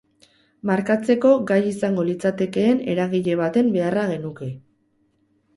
Markatzeko 0.69 1.33
gai 1.51 1.59
izango 1.73 2.05
litzatekeen 2.09 2.81
eragile 2.95 3.39
baten 3.43 3.73
beharra 3.77 4.11
genuke. 4.15 4.49